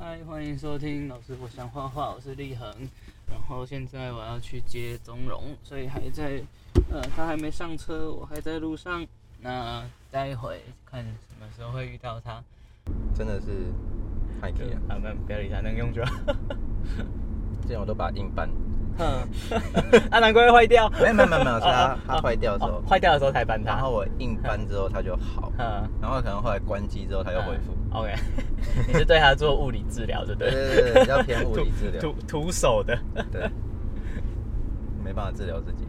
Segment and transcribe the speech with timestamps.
[0.00, 2.72] 嗨，欢迎收听老师我想画画，我是立恒。
[3.28, 6.40] 然后现在我要去接钟荣，所以还在，
[6.88, 9.04] 呃，他还没上车，我还在路上。
[9.40, 12.40] 那待会看什么时候会遇到他。
[13.12, 13.72] 真的是
[14.40, 14.94] 太可以了，啊，
[15.26, 16.12] 不要理他，能用就好。
[17.66, 18.54] 这样我都把它硬搬，哼，
[20.10, 20.88] 啊，难怪会坏掉。
[21.00, 23.70] 没有没有没有没有，是它它坏掉的时候哦，坏掉的时候才搬它。
[23.72, 27.76] 然后我硬搬之后它就好，嗯然后可能后来关机之后它又恢复。
[27.96, 28.12] OK，
[28.86, 30.64] 你是对它做物理治疗，对不对对？
[30.64, 32.98] 对对对，比较偏物理治疗，徒徒手的。
[33.32, 33.48] 对，
[35.04, 35.86] 没办法治疗自己。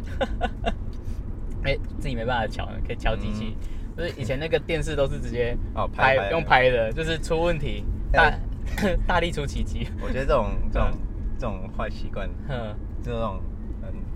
[1.63, 3.55] 哎、自己没办法敲，可以敲机器。
[3.97, 8.31] 就是以前那个电视都是直接哦拍拍用拍的，就是出问题大
[8.77, 9.85] 哎大力出奇迹。
[10.01, 10.97] 我觉得这种这种嗯
[11.37, 13.39] 这种坏习惯，嗯，这种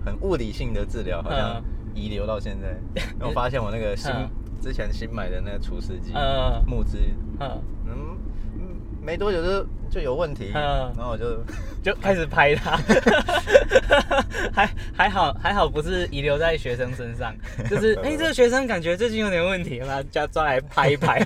[0.04, 1.64] 很很物理性的治疗，好像嗯。
[1.96, 2.76] 遗留到现在。
[3.14, 4.30] 因为我发现我那个新嗯。
[4.62, 6.64] 之前新买的那个除湿机，嗯。
[6.66, 6.98] 木质，
[7.40, 8.18] 嗯，嗯
[8.58, 10.92] 嗯，没多久就就有问题，嗯。
[10.98, 11.44] 然后我就
[11.84, 12.76] 就开始拍它，
[14.52, 17.36] 还还好还好不是遗留在学生身上，
[17.70, 21.24] 就是哎、这个学生感觉最近有点问题，把他抓抓来拍一拍。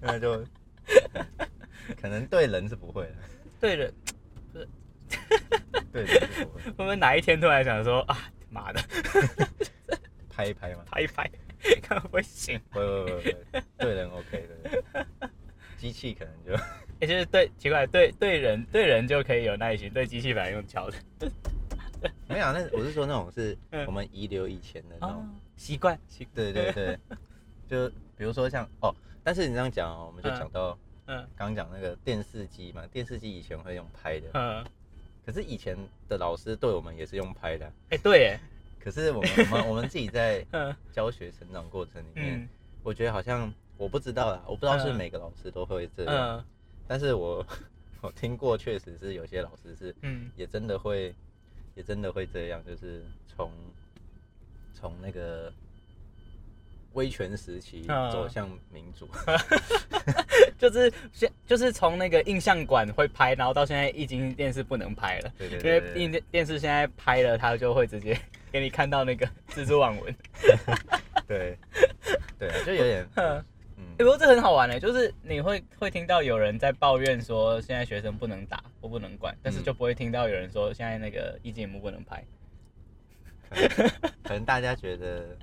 [0.00, 0.44] 那就
[2.02, 3.14] 可能对人是不会的，
[3.60, 3.94] 对人
[5.92, 8.16] 是不会，会不会哪一天突然想说啊
[8.50, 8.80] 妈的。
[10.28, 11.30] 拍一拍嘛，拍一拍，
[11.82, 12.60] 看 会不会醒？
[12.70, 14.46] 不不不不，对人 OK
[14.92, 15.06] 的，
[15.78, 16.52] 机器可能就
[17.00, 20.96] 也、就是对，奇怪，对对人对人就可以有耐心，对机器本来用敲的。
[22.28, 23.84] 没有啊，那我是说那种是嗯。
[23.86, 26.98] 我们遗留以前的那哦种，，习惯，习对对对，
[27.66, 30.38] 就比如说像哦，但是你这样讲哦，我们就嗯。
[30.38, 31.16] 讲到嗯。
[31.34, 34.64] 刚刚讲那个电视机嘛，电视机以前会用拍的，嗯，
[35.26, 35.76] 可是以前
[36.08, 38.40] 的老师对我们也是用拍的啊，哎、对耶，
[38.78, 40.74] 可是我们我们 我们自己在嗯。
[40.92, 42.48] 教学成长过程里面，嗯。
[42.84, 44.94] 我觉得好像我不知道啦，我不知道是嗯。
[44.96, 46.44] 每个老师都会这样，嗯。
[46.86, 47.44] 但是我
[48.00, 50.30] 我听过，确实是有些老师是嗯。
[50.36, 51.12] 也真的会，
[51.74, 53.50] 也真的会这样，就是从
[54.72, 55.52] 从那个
[56.96, 58.10] 威权时期嗯。
[58.10, 59.08] 走向民主，
[60.58, 68.18] 就是现就是从那个印象馆会拍，然后到现在液晶电视不能拍了，对对因对因为电电视现在拍了，它就会直接
[68.50, 70.14] 给你看到那个 蜘蛛网纹。
[71.28, 71.56] 对
[72.38, 73.44] 对啊，就有点 嗯。
[73.76, 73.84] 嗯。
[73.98, 79.64] 欸，不过这很好玩呢，就是你会会听到有人在抱怨说现在学生不能打或不能管，但是嗯。
[79.64, 82.24] 就不会听到有人说现在那个一节目不能拍。
[84.24, 85.36] 可能大家觉得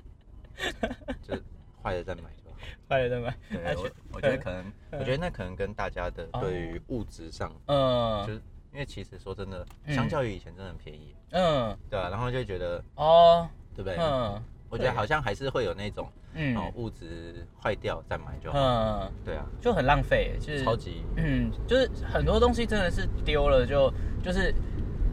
[1.22, 1.34] 就
[1.82, 2.56] 坏了再买就好。
[2.88, 3.36] 坏了再买？
[3.50, 6.40] 对我，我觉得可能，我觉得那可能跟大家的哦。
[6.40, 8.26] 对于物质上，嗯。
[8.26, 8.40] 就是
[8.72, 11.76] 因为其实说真的，嗯相较于以前真的很便宜，嗯。
[11.90, 13.48] 对啊，然后就觉得，哦。
[13.74, 13.96] 对不对？
[13.98, 14.42] 嗯。
[14.70, 16.56] 我觉得好像还是会有那种，嗯。
[16.56, 18.58] 哦，物质坏掉再买就好。
[18.58, 24.52] 嗯，对啊，就很浪费，就是超级，嗯，就是很多东西真的是丢了就就是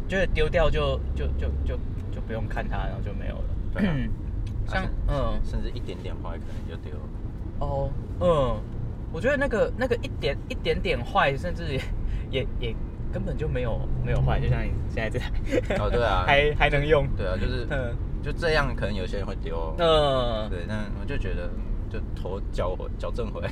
[0.07, 1.78] 就是丢掉就就就就
[2.12, 3.44] 就不用看它，然后就没有了。
[3.74, 3.96] 对啊
[4.73, 7.05] 像啊嗯甚至一点点坏可能就丢了。
[7.59, 7.89] 哦
[8.19, 8.59] 嗯，
[9.11, 11.81] 我觉得那个那个一点一点点坏，甚至 也
[12.31, 12.75] 也也
[13.13, 17.07] 根本就没有没有坏，就像你现在这台，哦，对啊， 还还能用。
[17.17, 19.75] 对啊，就是嗯就这样，可能有些人会丢哦。
[19.77, 21.61] 嗯，对，那我就觉得，嗯
[21.91, 23.51] 就头矫回矫正回来。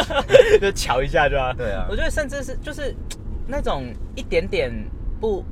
[0.58, 1.52] 就瞧一下就啊。
[1.52, 2.94] 对啊我觉得甚至是就是
[3.46, 4.72] 那种一点点
[5.20, 5.44] 不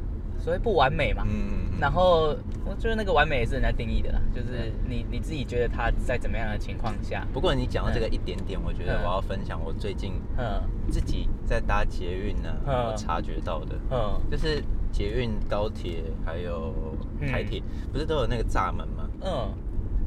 [0.42, 2.36] 所谓不完美嘛，嗯，然后
[2.66, 9.04] 我觉得那个完美也是人家定义的啦，就是你你自己觉得他在怎么样的情况下，不过你讲到这个一点点，我觉得嗯。
[9.04, 10.60] 我要分享我最近嗯。
[10.90, 12.74] 自己在搭捷运呢，嗯。
[12.90, 14.20] 我察觉到的，嗯。
[14.28, 14.60] 就是
[14.90, 16.74] 捷运、高铁还有
[17.20, 19.08] 台铁，不是都有那个闸门吗？
[19.20, 19.48] 嗯，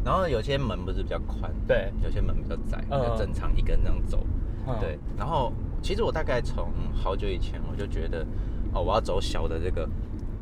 [0.03, 3.01] 然后有些门不是比较宽，对，有些门比较窄，嗯。
[3.01, 4.21] 就正常一个人这样走。
[4.67, 4.75] 嗯。
[4.81, 8.25] 对，然后其实我大概从好久以前我就觉得，
[8.73, 9.87] 哦，我要走小的这个，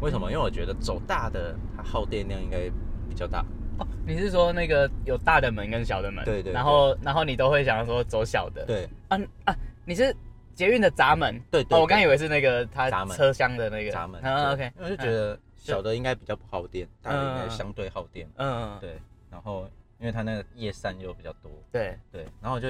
[0.04, 0.30] 为什么？
[0.30, 2.70] 因为我觉得走大的它耗电量应该
[3.08, 3.40] 比较大。
[3.80, 6.24] 哦，你是说那个有大的门跟小的门？
[6.26, 8.66] 对对对然后然后你都会想说走小的？
[8.66, 9.56] 对，啊啊，
[9.86, 10.16] 你是
[10.54, 11.42] 捷运的闸门？
[11.50, 14.22] 对对哦，我刚以为是那个它车厢的那个闸门。
[14.22, 18.30] 嗯对，OK，我就觉得小的应该比较不耗电，大的应该嗯相对耗电。
[18.36, 19.00] 嗯嗯，对，
[19.32, 19.68] 然后
[20.00, 22.68] 因为它那个叶扇又比较多，对，对，然后我就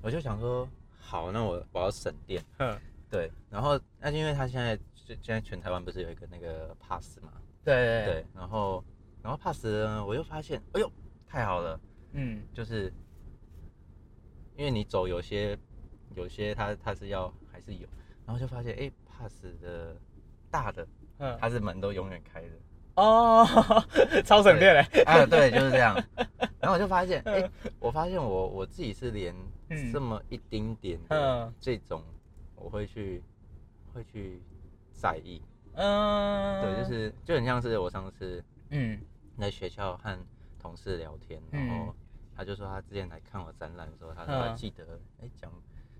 [0.00, 0.66] 我就想说，
[0.98, 2.76] 好，那我我要省电，嗯，
[3.10, 7.32] 对，然后那因为它现在现在全台湾不是有一个那个 pass 嘛，
[7.64, 8.82] 对对对，然后
[9.22, 10.90] 然后 pass 呢，我又发现，哎呦，
[11.26, 11.78] 太好了，
[12.12, 12.42] 嗯。
[12.52, 12.92] 就是
[14.56, 15.58] 因为你走有些
[16.14, 17.86] 有些它它是要还是有，
[18.24, 19.96] 然后就发现，哎，pass 的
[20.50, 20.86] 大的
[21.18, 22.48] 嗯，它是门都永远开的，
[22.96, 23.44] 哦，
[24.24, 25.94] 超省电嘞，啊，对，就是这样。
[26.60, 29.34] 然后我就发现，哎、我发现我我自己是连
[29.68, 29.92] 嗯。
[29.92, 31.54] 这么一丁点的嗯。
[31.60, 32.02] 这种，
[32.56, 33.22] 我会去
[33.92, 34.40] 会去
[35.04, 35.42] 在意。
[35.74, 38.98] 嗯，对，就是就很像是我上次嗯。
[39.38, 40.18] 在学校和
[40.58, 41.66] 同事聊天，嗯。
[41.66, 41.94] 然后
[42.34, 44.48] 他就说他之前来看我展览的时候，他说嗯。
[44.48, 45.52] 他记得哎讲，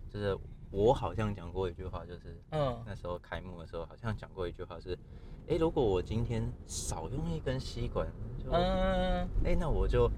[0.09, 0.35] 就是
[0.71, 2.83] 我好像讲过一句话，就是嗯。
[2.87, 4.99] 那时候开幕的时候好像讲过一句话是，
[5.49, 8.09] 哎，如果我今天少用一根吸管，
[8.43, 9.29] 就嗯。
[9.45, 10.11] 哎那我就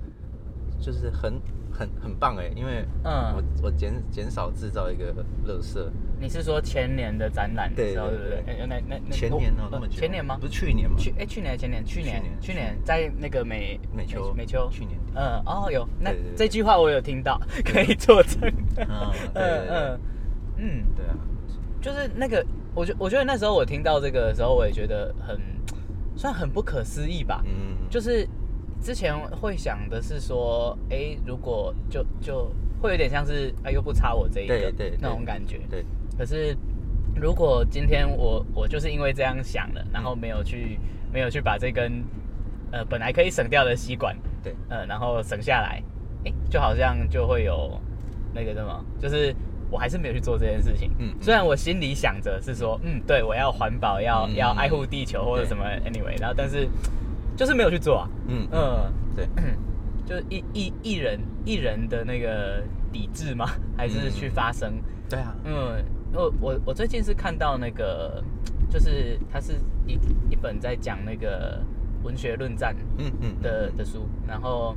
[0.80, 1.40] 就是很
[1.72, 5.12] 很很棒哎，因为嗯，我我减减少制造一个
[5.46, 5.78] 垃圾。
[6.18, 8.54] 你是说前年的展览的时候，对对不对？
[8.54, 10.46] 哎那那那前年哦那么久，前年吗不？
[10.46, 10.96] 是去年吗？
[10.98, 11.84] 去哎，去年还前年？
[11.84, 15.12] 去年去年在那个美美秋美秋，去年底。
[15.14, 18.40] 嗯哦有，那这句话我有听到，可以作证。
[18.76, 20.00] 嗯，嗯
[20.56, 21.14] 嗯，对啊，
[21.82, 22.44] 就是那个，
[22.74, 25.38] 我觉我觉得那时候我听到这个的时候，我也觉得很
[26.16, 27.42] 算很不可思议吧。
[27.44, 28.26] 嗯，就是
[28.82, 32.50] 之前会想的是说，哎，如果就就
[32.80, 35.60] 会有点像是哎又不差我这一个那种感觉。
[35.70, 35.84] 对，
[36.16, 36.56] 可是
[37.14, 40.78] 如果今天我我就是因为这样想了，然后没有去
[41.12, 42.04] 没有去把这根
[42.70, 45.82] 呃本来可以省掉的吸管，对，呃，然后省下来，
[46.24, 47.80] 哎，就好像就会有
[48.34, 49.34] 那个什么，就是
[49.70, 50.90] 我还是没有去做这件事情。
[50.98, 51.22] 嗯嗯。
[51.22, 56.68] 虽然我心里想着是说，嗯，对我要环保，要、嗯要爱护地球或者什么，anyway，然后但是
[57.36, 58.08] 就是没有去做啊。
[58.28, 59.28] 嗯嗯，对，
[60.06, 62.62] 就是艺艺艺人艺人的那个
[62.92, 63.46] 抵制吗？
[63.76, 64.72] 还是去发声？
[65.08, 68.22] 对啊，嗯，我我我最近是看到那个，
[68.68, 69.54] 就是它是
[69.86, 69.94] 一
[70.30, 71.62] 一本在讲那个
[72.02, 74.74] 文学论战嗯嗯的的书，然后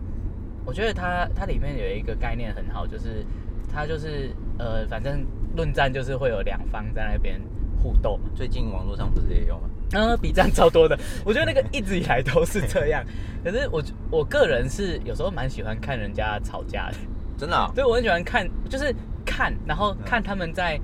[0.66, 3.26] 我觉得它它里面有一个概念很好，就是
[3.72, 5.26] 它就是呃，反正
[5.56, 7.42] 论战就是会有两方在那边
[7.82, 9.70] 互斗嘛，最近网络上不是也有吗？
[9.92, 13.04] 呃，比战超多的，我觉得那个一直以来都是这样，
[13.44, 16.98] 可是我我个人是有时候蛮喜欢看人家吵架的。
[17.38, 18.94] 真的啊，所以我很喜欢看，就是
[19.26, 20.78] 看，然后看他们在、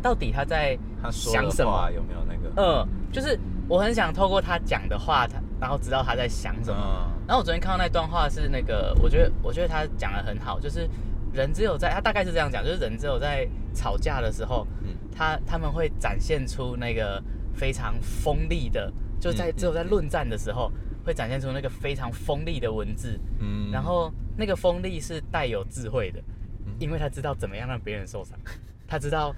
[0.00, 0.78] 到底他在
[1.10, 1.90] 想什么。
[1.94, 2.62] 有没有那个？
[2.62, 3.36] 嗯，就是
[3.68, 6.76] 我很想透过他讲的话，他然后知道他在想什么。
[6.78, 10.88] 嗯然后我昨天看到那段话是那个，我觉得我觉得他讲的很好，就是
[11.32, 13.44] 人只有在他大概是这样讲，就是人只有在
[13.74, 17.20] 吵架的时候，嗯他他们会展现出那个
[17.56, 20.70] 非常锋利的，就在嗯只有在论战的时候
[21.04, 23.70] 会展现出那个非常锋利的文字，嗯。
[23.72, 26.20] 然后那个锋利是带有智慧的
[26.66, 28.38] 嗯，因为他知道怎么样让别人受伤，
[28.86, 29.34] 他知道，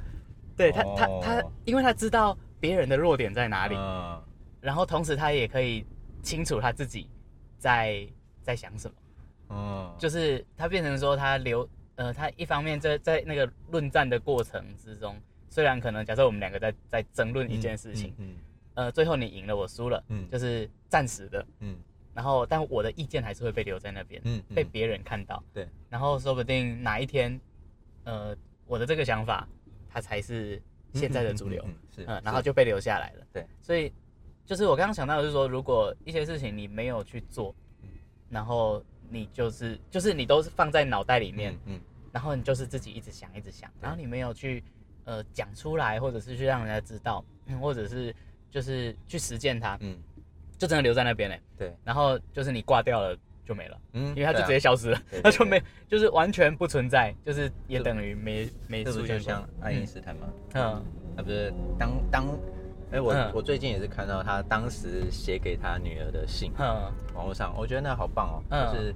[0.57, 1.21] 对他他哦。
[1.23, 4.21] 他，因为他知道别人的弱点在哪里，嗯。
[4.61, 5.87] 然后同时他也可以
[6.23, 7.09] 清楚他自己
[7.59, 8.07] 在
[8.43, 8.95] 在想什么，
[9.51, 15.17] 嗯，就是他变成说他留呃，他一方面在在那个论战的过程之中，
[15.51, 18.37] 虽然可能假设我们两个在在争论一件事情，嗯
[18.75, 20.29] 呃，最后你赢了我输了，嗯。
[20.31, 21.77] 就是暂时的，嗯。
[22.15, 25.43] 然后但我的意见还是会被留在那边，嗯，被别人看到。
[25.53, 27.41] 对，然后说不定哪一天，
[28.05, 28.37] 呃，
[28.67, 29.49] 我的这个想法，
[29.89, 30.61] 它才是
[30.93, 33.27] 现在的主流，嗯是，嗯，然后就被留下来了。
[33.33, 33.93] 对，所以
[34.45, 37.89] 就是我刚刚想到的是说，如果一些事情你没有去做，嗯。
[38.29, 41.81] 然后你就是就是你都是放在脑袋里面，嗯
[42.11, 44.65] 然后你就是自己一直想一直想，然后你没有去
[45.09, 48.15] 呃讲出来，或者是去让人家知道，嗯或者是
[48.51, 49.97] 就是去实践它，嗯
[50.59, 51.41] 就真的留在那边嘞。
[51.57, 53.81] 对，然后就是你挂掉了就没了。
[53.95, 59.49] 嗯，因为它就直接消失了它就没，就是完全不存在，就是也等于没没出现像。
[59.63, 60.29] 爱因斯坦吗？
[60.55, 60.85] 嗯
[61.17, 62.27] 他不是当当，
[62.93, 68.95] 哎，我嗯我最近也是看到他当时写给他女儿的信，嗯网络上，我觉得那好棒哦，嗯就是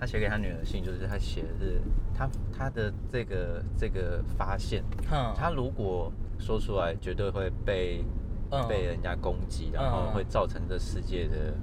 [0.00, 1.78] 他写给他女儿的信，就是他写的是
[2.14, 8.02] 他他的这个这个发现，嗯，他如果说出来，绝对会被、
[8.50, 11.54] 嗯被人家攻击，然后嗯会造成这世界的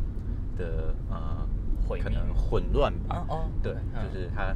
[0.57, 1.45] 的呃
[1.85, 3.25] 毁可能混乱吧。
[3.27, 4.55] 哦哦，对，嗯就是他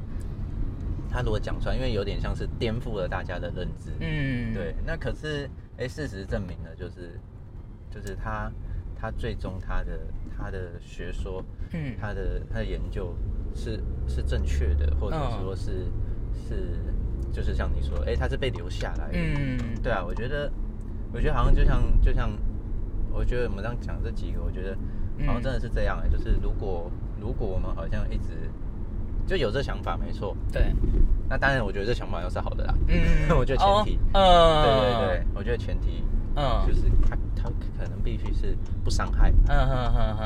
[1.10, 3.92] 他如果讲出来，因为有点像是颠覆了大家的认知。
[4.00, 7.20] 嗯，对，那可是哎，事实证明了，就是
[7.90, 8.50] 就是他
[9.02, 10.00] 他最终他的
[10.38, 11.44] 他的学说，
[11.74, 11.96] 嗯。
[12.00, 13.16] 他的他的研究
[13.56, 15.88] 是是正确的，或者嗯说是、
[16.34, 16.78] 是
[17.34, 19.14] 就是像你说，哎，他是被留下来的。
[19.18, 19.58] 嗯。
[19.82, 20.52] 对啊，我觉得
[21.12, 22.30] 我觉得好像就像就像
[23.12, 24.78] 我觉得我们这样讲这几个，我觉得
[25.26, 26.90] 好像真的是这样哎、就是如果
[27.20, 28.30] 如果我们好像一直
[29.26, 30.74] 就有这想法，没错，对，
[31.28, 32.74] 那当然我觉得这想法要是好的啦。
[32.88, 33.02] 嗯。
[33.38, 34.00] 我觉得前提。
[34.14, 36.04] 哦对对嗯，对，我觉得前提
[36.36, 39.32] 嗯，就是他他可能必须是不伤害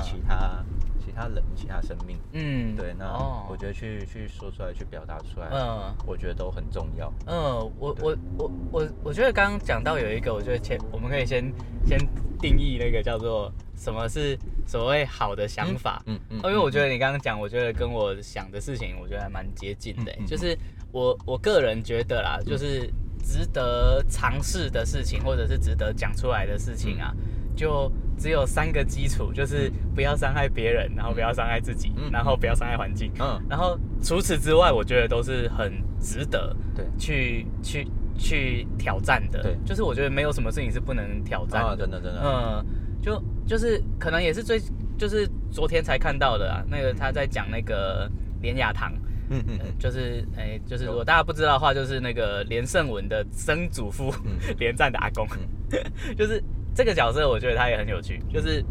[0.02, 0.64] 其，他
[1.04, 2.18] 其他人、其他生命。
[2.34, 5.94] 嗯，对，那哦我觉得去去说出来、去表达出来，嗯。
[6.06, 7.12] 我觉得都很重要。
[7.28, 7.36] 嗯，
[7.80, 11.52] 我我我我我觉得刚刚讲到有一个，我觉得前我们可以先
[11.86, 11.98] 先
[12.40, 16.02] 定义那个叫做什么是所谓好的想法。
[16.08, 20.58] 嗯嗯哦因为我觉得你刚刚讲，我觉得跟我想的事情，我觉得还蛮接近的、就是
[20.92, 22.90] 我我个人觉得啦，就是
[23.26, 27.12] 值得尝试的事情，或者是值得讲出来的事情啊，
[27.56, 33.12] 就只有三个基础，就是不要伤害别人，然后不要伤害自己，然后不要伤害环境。
[33.20, 39.42] 嗯，然后除此之外，我觉得都是很值得对去去去挑战的。
[39.42, 41.78] 对，就是我觉得没有什么事情是不能挑战的。
[41.78, 42.22] 真的真的。
[42.24, 42.66] 嗯，
[43.02, 44.62] 就就是可能也是最
[45.00, 48.08] 就是昨天才看到的啊，那个他在讲那个
[48.40, 48.94] 连雅堂。
[49.30, 54.14] 嗯嗯，就是哎，就是如果大家不知道的话，就是那个连胜文的曾祖父，
[54.60, 55.28] 连战的阿公，
[56.18, 58.22] 就是这个角色，我觉得他也很有趣。
[58.32, 58.64] 就是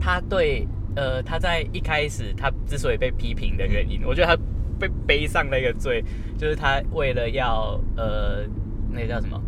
[0.00, 4.42] 他对呃，他在一开始他之所以被批评的原因，我觉得他
[4.78, 6.04] 被背上了一个罪，
[6.38, 8.44] 就是他为了要呃，
[8.90, 9.40] 那个叫什么？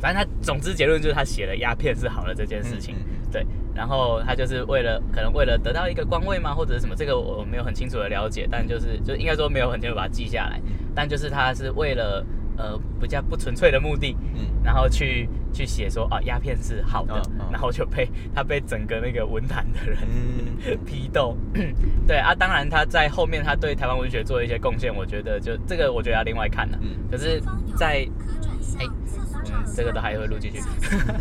[0.00, 2.94] 反正他总之结论就是他写了鸦片是好的这件事情，
[3.30, 3.44] 对。
[3.74, 6.94] 然后他就是为了可能为了得到一个官位吗，或者是什么？
[6.96, 10.60] 这个我没有很清楚的了解，但就是就应该说没有很清楚把它记下来。
[10.94, 12.24] 但就是他是为了
[12.58, 19.98] 呃比较不纯粹的目的，嗯，然后去去写说啊鸦片是好的，然后就被他被整个那个文坛的人
[20.84, 21.36] 批斗。
[22.06, 26.78] 对啊，当然他在后面他对台湾文学做了一些贡献，我觉得就这个我觉得要另外看了。
[27.10, 27.40] 可是，
[27.76, 28.06] 在
[28.78, 28.86] 哎。
[29.74, 30.60] 这个都还会录进去，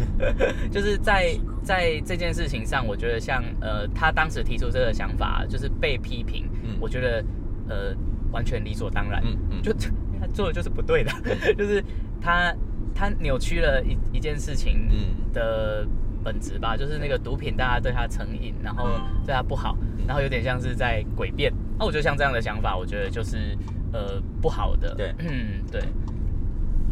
[0.72, 6.50] 就是在在这件事情上，我觉得像呃，他当时提出这个想法，就是被批评，
[6.80, 7.24] 我觉得
[7.68, 7.96] 呃
[8.32, 9.62] 完全理所当然，嗯嗯。
[9.62, 9.72] 就
[10.20, 11.12] 他做的就是不对的，
[11.58, 11.84] 就是
[12.22, 12.54] 他
[12.94, 14.90] 他扭曲了一一件事情
[15.34, 15.88] 的
[16.24, 18.90] 本质吧，就是那个毒品大家对他成瘾，然后
[19.26, 23.58] 对他不好，然后有点像是在诡辩，那我觉得像这样的想法，我觉得就是
[23.94, 25.82] 呃不好的，对，嗯对，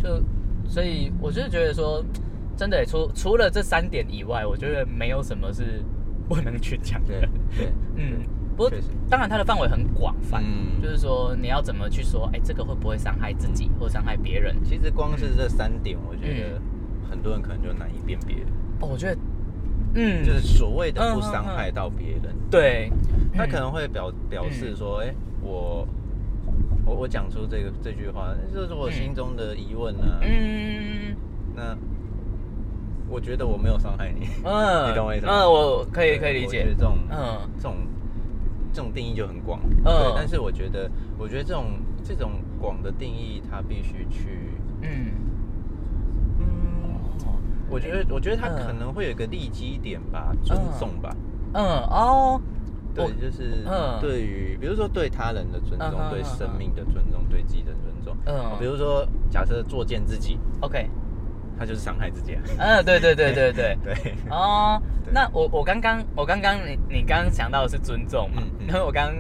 [0.02, 0.24] 就。
[0.68, 2.04] 所以我就是觉得说，
[2.56, 5.82] 真的除除了这三点以外，我觉得没有什么是
[6.28, 7.22] 不能去讲的。
[7.58, 8.20] 对， 嗯，
[8.56, 8.72] 不过
[9.10, 10.82] 当然它的范围很广泛，嗯。
[10.82, 14.56] 就是说你要怎么去说，哎，这个会不会伤害自己或伤害别人？
[14.64, 16.62] 其实光是这三点，我觉得
[17.10, 18.38] 很多人可能就难以辨别。
[18.82, 19.18] 哦，我觉得，
[19.96, 22.92] 嗯，就是所谓的不伤害到别人，对，
[23.34, 25.88] 他可能会表表示说，哎，我。
[26.88, 30.20] 我我讲出这个这句话，这是我心中的疑问呢。
[30.22, 31.15] 嗯，
[31.53, 31.77] 那
[33.10, 34.27] 我觉得我没有伤害你。
[34.46, 35.34] 嗯， 你懂我意思吗？
[35.34, 36.65] 嗯，我可以可以理解。
[36.65, 37.75] 这种嗯，这种
[38.72, 39.60] 这种定义就很广。
[39.84, 41.65] 嗯，但是我觉得，我觉得这种
[42.03, 45.12] 这种广的定义，它必须去嗯
[46.39, 46.46] 嗯，
[47.70, 51.13] 我觉得我觉得它可能会有一个利基点吧，尊重吧。
[51.53, 52.41] 嗯哦。
[53.06, 53.63] 对，就是
[54.01, 58.18] 对于，比如说对他人的尊重，对生命的尊重，对自己的尊重。
[58.25, 60.89] 嗯，比如说假设作践自己，OK，
[61.60, 62.42] 他就是伤害自己啊。
[62.58, 64.13] 嗯，对对对对对 对。
[64.30, 68.42] 哦，那我我刚刚我刚刚你你刚刚想到的是尊重嘛？
[68.68, 69.13] 因为我刚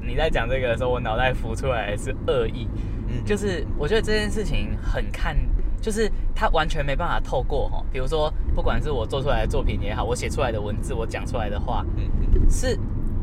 [0.00, 2.68] 你在讲这个的时候，我脑袋浮出来是恶意。
[3.08, 5.36] 嗯，就是我觉得这件事情很看，
[5.80, 12.04] 就是他完全没办法透过哈，比如说不管是我做出来的作品也好，我写出来的文字，我讲出来的话，嗯
[12.34, 12.78] 嗯，是。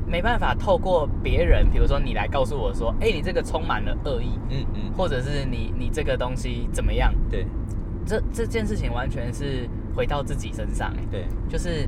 [0.10, 7.14] 没办法透过别人，比如说你来告诉我说，哎，你这个充满了恶意，嗯嗯，或者是你你这个东西怎么样？
[7.30, 7.46] 对，
[8.06, 11.88] 这这件事情完全是回到自己身上，哎，对，就是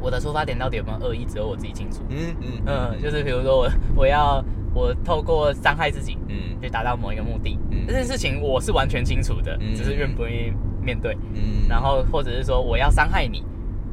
[0.00, 13.44] 我的出发点到底有没有恶意，只有我自己清楚，嗯嗯嗯，就是比如说我我要我透过伤害自己，嗯，去达到某一个目的，嗯，这件事情我是完全清楚的，只是愿不愿意面对，嗯，然后或者是说我要伤害你，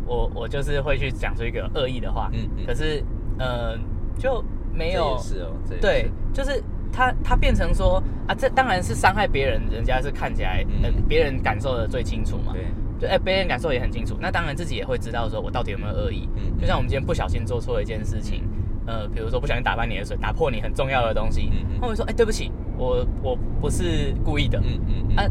[0.06, 3.04] 我我就是会去讲出一个恶意的话，嗯嗯，可是。
[3.42, 3.76] 呃，
[4.20, 12.66] 就没有是哦，对，就是他他变成说啊，这当然是伤害别人，人家是看起来呃别人感受的最清楚嘛，对，
[13.00, 18.44] 对哎别人感受也很清楚，那当然自己也会知道说我到底有没有恶意，嗯，就像我们今天不小心做错一件事情，
[18.86, 24.80] 呃，比如说不小心打翻你的水，打破你很重要的东西，嗯他会说哎对不起，我我不是故意的，嗯
[25.10, 25.16] 嗯。
[25.18, 25.26] 啊，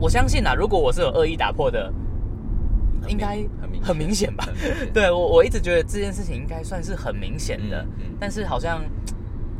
[0.00, 1.92] 我相信啊，如果我是有恶意打破的。
[3.08, 3.44] 应该
[3.82, 4.46] 很明显吧？
[4.92, 7.86] 对我我一直觉得这件事情应该算是很明显的，
[8.20, 8.82] 但是好像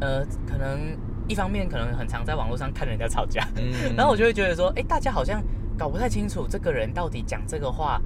[0.00, 0.96] 呃，可能
[1.28, 3.46] 一方面可能很常在网络上看人家吵架，
[3.96, 5.42] 然后我就会觉得说，哎，大家好像
[5.78, 8.00] 搞不太清楚这个人到底讲这个话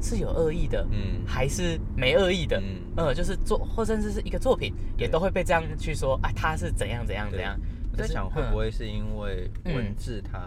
[0.00, 7.58] 是有恶意的，嗯，还是没恶意的，嗯，呃，就是作或甚至是一个作品也都会被这样去说，啊，他是怎样怎样怎样。
[7.92, 10.40] 我在想会不会是因为文字它，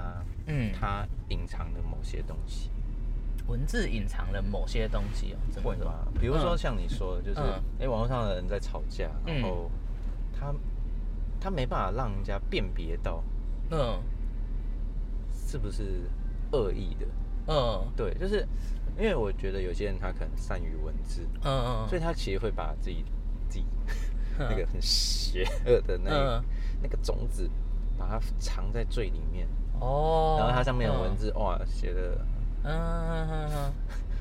[0.48, 2.72] 嗯，它隐藏的某些东西。
[3.48, 6.08] 文字隐藏了某些东西哦，会吗？
[6.20, 7.40] 比如说像你说的，就是
[7.80, 9.70] 哎，网络上的人在吵架，然后
[10.34, 10.54] 他
[11.40, 13.24] 他没办法让人家辨别到，
[13.70, 14.02] 嗯，
[15.48, 16.10] 是不是
[16.52, 17.06] 恶意的？
[17.48, 18.48] 嗯，对，就是
[18.98, 23.06] 因为我觉得有些人他可能善于文字，嗯嗯，所以他其实会把自己
[23.48, 23.66] 自己
[24.40, 26.44] 那个很邪恶的那
[26.82, 27.50] 那个种子，
[27.98, 29.48] 把它藏在最里面。
[29.80, 32.18] 哦，然后它上面的文字哇写的，
[32.66, 33.74] 嗯哼哼，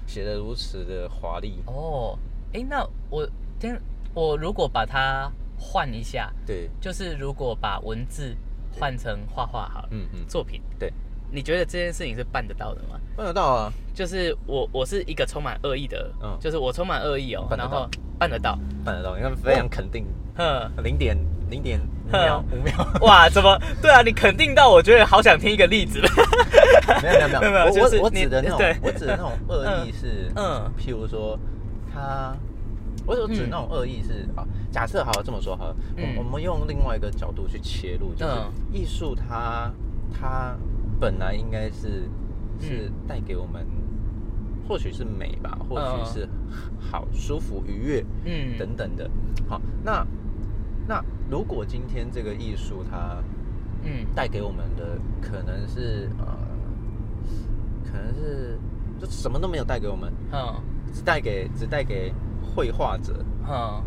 [0.07, 1.63] 写的如此的华丽。
[1.67, 2.19] 哦。
[2.53, 3.77] 哎，那我听
[4.15, 8.37] 我如果把它换一下，对，就是如果把文字
[8.71, 10.93] 换成画画好了，嗯嗯，作品，对，
[11.33, 13.01] 你觉得这件事情是办得到的吗？
[13.17, 21.17] 办得到啊，就是我我是一个充满恶意的，嗯，就是我充满恶意哦，然后办得到，办得到，你看非常肯定，哼，零点
[21.51, 23.59] 零点五秒五秒，哇，怎么？
[23.81, 24.03] 对啊？
[24.03, 26.01] 你肯定到，我觉得好想听一个例子，
[27.03, 27.53] 没有没有没有。
[27.53, 31.39] 没有，我我指的那种，我指的那种恶意是，嗯，譬如说
[31.93, 32.35] 他。
[33.07, 38.33] 我所指那种恶意是啊，假设好这么说好，我我们用另外一个角度去切入，就是
[38.73, 39.71] 艺术它
[40.11, 40.57] 它
[40.99, 42.09] 本来应该是
[42.59, 43.67] 是带给我们，
[44.67, 46.27] 或许是美吧，或许是
[46.81, 48.57] 好舒服愉悦，嗯。
[48.57, 49.11] 等等的。
[49.47, 50.07] 好，那
[50.87, 53.17] 那如果今天这个艺术它
[53.83, 54.07] 嗯。
[54.15, 56.27] 带给我们的可能是呃，
[57.85, 58.59] 可能是
[59.01, 60.55] 就什么都没有带给我们，嗯，
[60.93, 62.13] 只带给只带给。
[62.55, 63.13] 绘画者，
[63.49, 63.83] 嗯，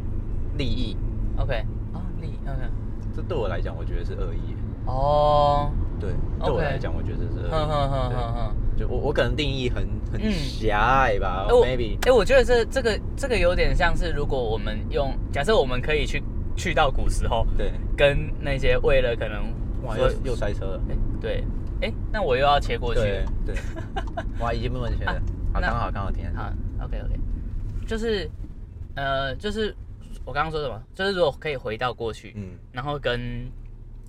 [0.57, 0.97] 利益
[1.37, 1.53] ，OK，
[1.93, 2.69] 啊，利益，OK，
[3.15, 4.57] 这对我来讲，我觉得是恶意。
[4.85, 6.09] 哦，对，
[6.43, 8.77] 对我来讲，我觉得是恶意。
[8.77, 11.97] 就我我可能定义很很狭隘吧，maybe。
[12.05, 16.21] 哎，我觉得这这个这个有点像是，如果我们用假设我们可以去
[16.57, 21.43] 去到古时候，对，跟那些为了可能哇又又塞车了，哎，对，
[21.81, 23.01] 哎，那我又要切过去，
[23.45, 23.55] 对，
[24.39, 25.21] 哇，已经不能切了，
[25.53, 26.51] 好，刚好刚好听，好
[26.83, 27.19] ，OK OK，
[27.87, 28.29] 就是。
[28.99, 29.75] 呃，就是
[30.25, 30.81] 我刚刚说什么？
[30.95, 33.47] 就是如果可以回到过去，嗯，然后跟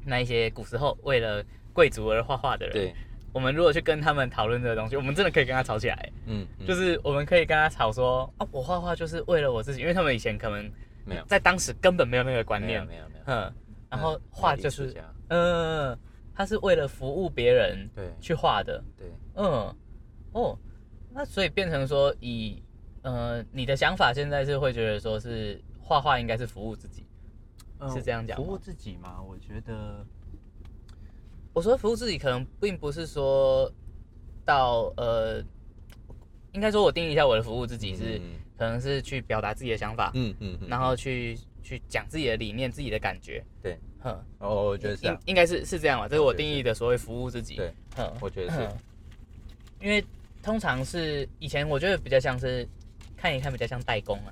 [0.03, 2.95] 那一些古时候为了贵族而画画的人，对，
[3.31, 10.67] 我们如果去跟他们讨论这个东西，我们真的可以跟他吵起来，嗯，就是我们可以跟他吵说啊，我画画就是为了我自己，因为他们以前可能
[11.09, 13.53] 没有，在当时根本没有那个观念，没有没有，嗯，
[13.91, 14.95] 然后画就是，
[15.29, 15.99] 嗯，
[16.35, 19.75] 他是为了服务别人，对，去画的，对，嗯，
[20.33, 20.59] 哦，
[21.13, 22.63] 那所以变成说以。
[23.03, 27.07] 呃，你的想法现在是会觉得说是画画应该是服务自己，
[27.95, 28.37] 是这样讲？
[28.37, 29.23] 服务自己吗？
[29.23, 30.05] 我觉得，
[31.55, 33.73] 我说服务自己可能并不是说
[34.45, 35.41] 到呃，
[36.53, 38.21] 应该说我定义一下我的服务自己是
[38.59, 48.69] 可能是去表达自己的想法，嗯嗯，然后去去讲自己的理念、自己的感觉，对，哼，哦，我觉得是应应该是是这样吧，这是我定义的所谓服务自己，对，哼，我觉得是，
[49.81, 50.05] 因为
[50.43, 52.69] 通常是以前我觉得比较像是。
[53.21, 54.31] 看一看比较像代工啊，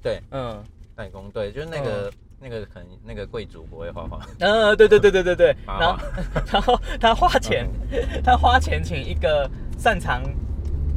[0.00, 0.62] 对，嗯，
[0.94, 5.98] 代工，对，就是那个那个可能那个贵族不会画画，呃， 对对对对对对，然后
[6.52, 7.68] 然后他花钱，
[8.22, 10.22] 他花钱请一个擅长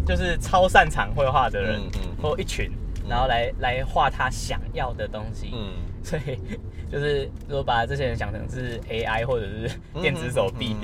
[0.05, 2.71] 就是超擅长绘画的人，嗯或一群，
[3.07, 6.39] 然后来来画他想要的东西，嗯，所以
[6.91, 10.75] 就是如果把这些人想成是 AI 或者是电子手臂，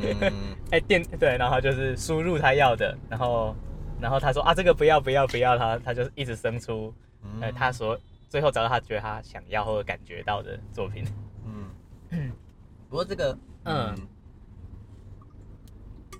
[0.70, 3.54] 哎电对，然后就是输入他要的，然后
[4.00, 6.92] 然后他说啊，这个不要不要不要，他他就一直生出，
[7.40, 7.98] 呃，他说
[8.28, 11.04] 最后找到他觉得他想要或者感觉到的作品。
[12.10, 12.32] 嗯，
[12.88, 13.94] 不过这个嗯，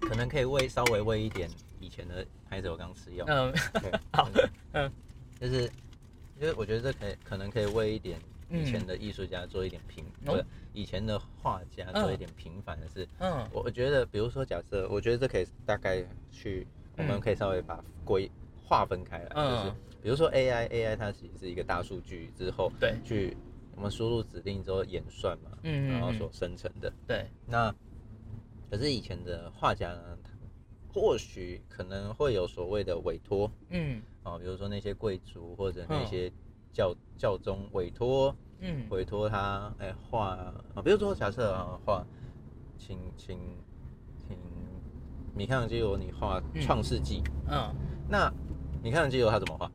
[0.01, 1.49] 可能可以喂稍微喂一点
[1.85, 3.25] 以前的拍子，我刚吃药。
[3.29, 3.53] 嗯，
[4.13, 4.29] 好，
[4.73, 4.91] 嗯，
[5.41, 5.69] 就是
[6.41, 8.19] 就是我觉得这可以可能可以为一点
[8.51, 13.07] 以前的艺术家做一点平，不是以前的画家做一点平凡的事。
[13.19, 16.67] 嗯，我我觉得比如说假设，我觉得这可以大概去。
[16.97, 18.31] 我们可以稍微把规
[18.63, 23.37] 划分开来，就是比如说 AI，AI 它其实是一个大数据之后，对，去
[23.75, 27.27] 我们输入指令之后演算嘛，嗯然后所生成的，对。
[27.49, 27.75] 那
[28.71, 30.17] 可是以前的画家呢，
[30.95, 36.33] 或许可能会有所谓的委托，嗯，哦，比如说那些贵族或者那些
[36.73, 40.37] 教教宗委托，嗯，委托他哎画
[40.75, 42.07] 啊，比如说假设啊画，
[42.79, 43.39] 请请
[44.17, 44.39] 请。
[45.37, 47.75] 米开朗基罗，你画《创世纪》，嗯，
[48.09, 48.33] 那
[48.81, 49.69] 米开朗基罗他怎么画？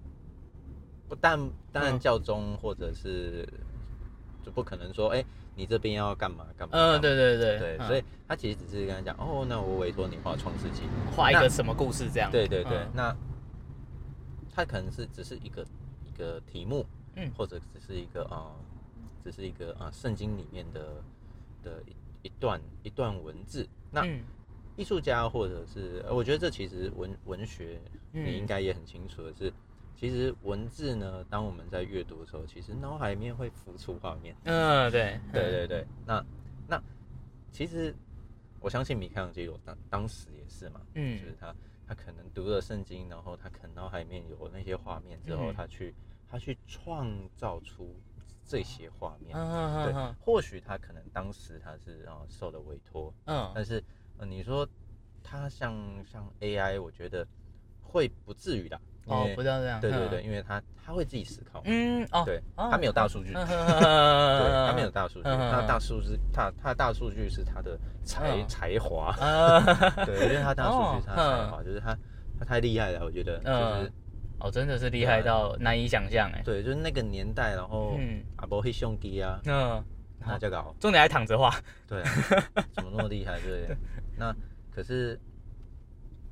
[1.10, 1.38] 不但
[1.70, 3.46] 当然教宗或者是
[4.42, 5.26] 就不可能说，哎，
[5.60, 6.78] 你这边要干嘛干嘛？
[6.78, 10.84] 嗯，对对对对，所以他其实只是跟他讲，哦，那我委托你画《创世纪》，
[11.16, 12.32] 画一个什么故事这样？
[12.32, 13.14] 对对对，那
[14.56, 15.66] 他可能是只是一个
[16.06, 18.56] 一个题目，嗯，或者只是一个啊，
[19.22, 21.04] 只是一个啊圣经里面的
[21.62, 21.84] 的
[22.22, 24.08] 一一段一段文字，那。
[24.78, 27.82] 艺术家，或者是我觉得这其实文文学，
[28.14, 29.52] 你应该也很清楚的是，
[30.00, 34.34] 其实文字呢，当我们在阅读的时候，其实脑海里面会浮出画面。
[34.46, 35.86] 嗯，对，对对对。
[36.06, 36.26] 那
[36.66, 36.82] 那
[37.52, 37.94] 其实
[38.62, 41.54] 我相信米开朗基罗当当时也是嘛，嗯，就是他
[41.86, 45.94] 他可能读了圣经，然后他可能脑海里面有那些画面之后，他去
[46.30, 47.94] 他去创造出
[48.46, 49.36] 这些画面。
[49.36, 49.94] 嗯嗯嗯。
[49.94, 53.84] 对，或许他可能当时他是啊受了委托，嗯，但是。
[54.28, 54.68] 你说
[55.24, 55.74] 他像
[56.06, 57.26] 像 AI，我觉得
[57.82, 58.78] 会不至于的。
[59.10, 59.80] 哦，不要这样。
[59.82, 61.62] 对对对，因为他他会自己思考。
[61.66, 63.34] 嗯哦，对，他没有大数据。
[63.34, 65.24] 对，他没有大数据。
[65.24, 69.16] 他大数据，他他的大数据是他的才才华。
[70.06, 71.98] 对，因为他大数据他才华，就是他
[72.40, 73.38] 他太厉害了，我觉得。
[73.40, 73.52] 就
[73.84, 73.92] 是
[74.40, 76.42] 哦，真的是厉害到难以想象哎。
[76.46, 77.98] 对，就是那个年代，然后
[78.38, 79.84] 阿伯黑兄弟啊，嗯，
[80.20, 80.74] 那就搞。
[80.80, 81.54] 重点还躺着画。
[81.88, 82.02] 对，
[82.72, 83.40] 怎么那么厉害？
[83.42, 83.76] 对，
[84.18, 84.36] 那
[84.74, 85.20] 可是。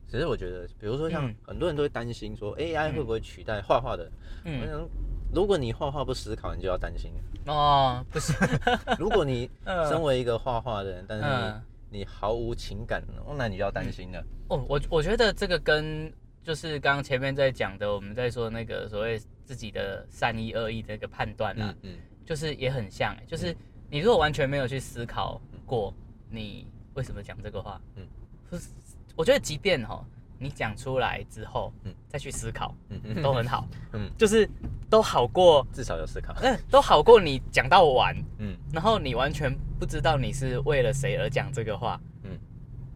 [0.07, 4.09] 只是我觉得，比如说像很多人都会担心说，AI 会不会取代画画的？
[4.45, 4.87] 嗯，
[5.33, 7.11] 如果你画画不思考，你就要担心
[7.45, 8.05] 哦。
[8.09, 8.33] 不是，
[8.97, 9.49] 如果你
[9.89, 13.03] 身为一个画画的人，但是你毫无情感，
[13.35, 14.23] 那你就要担心了。
[14.47, 23.53] 哦，我我觉得这个跟就是刚刚前面在讲的，我们在说那个所谓自己的善意恶意的一个判断啊，嗯，就是也很像，就是
[23.89, 25.93] 你如果完全没有去思考过，
[26.29, 27.81] 你为什么讲这个话？
[27.95, 28.07] 嗯，
[28.51, 28.69] 是。
[29.17, 30.01] 我觉得，即便哈，
[30.37, 34.47] 你讲出来之后，嗯，再去思考，嗯都很好， 嗯，就是
[34.89, 42.37] 都好过，至少有思考，嗯，都好过你讲到完，嗯，然后你完全不知道你是为了谁而讲这个话，嗯，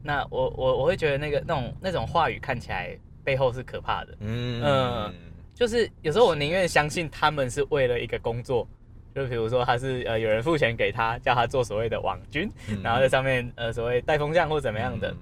[0.04, 4.62] 那我我我会觉得那个那种那种话语看起来背后是可怕的，嗯。
[4.64, 5.14] 嗯，
[5.56, 8.68] 就是有时候我宁愿相信他们是为了一个工作，
[9.14, 12.50] 就比如说他是呃有人付钱给他，叫他做所谓的网军，
[12.84, 15.16] 然后在上面呃所谓带风向或怎么样的。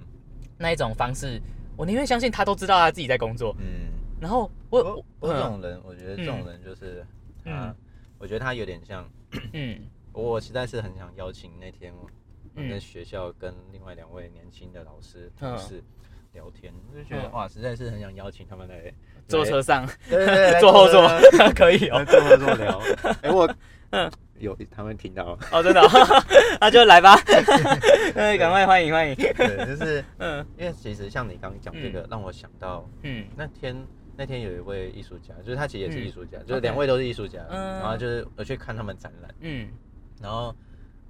[0.60, 1.40] 那一种方式，
[1.74, 3.56] 我宁愿相信他都知道他自己在工作。
[3.58, 3.88] 嗯，
[4.20, 7.04] 然后我我这种人，我觉得这种人就是，
[7.46, 7.74] 嗯，
[8.18, 9.10] 我觉得他有点像，
[9.54, 9.80] 嗯，
[10.12, 15.82] 我实在是很想邀请那天我在学校跟另外两位年轻的老师同事
[16.34, 18.92] 聊天，我就觉得哇，实在是很想邀请他们来
[19.26, 21.08] 坐车上，对对对， 坐后座。
[21.54, 22.80] 可以哦，坐后座聊。
[23.22, 23.48] 哎我。
[24.40, 25.38] 嗯，有他们听到。
[25.52, 25.80] 哦，真的，
[26.60, 27.14] 那就来吧，
[28.16, 29.14] 哎，赶快欢迎欢迎。
[29.14, 33.76] 对，就是 嗯，因为其实像你刚刚讲这个，让我想到，嗯，那天
[34.16, 39.68] 那天有一位艺术家，就是他其实也是艺术家，就是两位都是艺术家，然后就是我去看他们展览，嗯，
[40.20, 40.54] 然后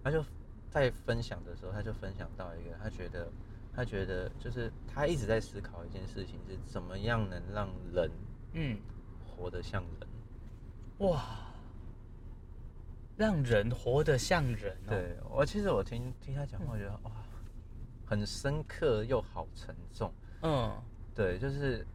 [0.03, 0.25] 他就
[0.69, 3.29] 在分享的时候，他就分享到一个，他觉得
[3.75, 8.11] 他觉得就是他一直在思考一件事情，是怎么样能让人，
[8.53, 8.77] 嗯，
[9.25, 11.21] 活得像人，哇。
[13.21, 14.75] 让人活得像人。
[14.89, 17.13] 对我其实我听听他讲话，我觉得哇，
[18.07, 20.11] 很深刻又好沉重。
[20.41, 20.83] 嗯，
[21.15, 21.87] 对，就是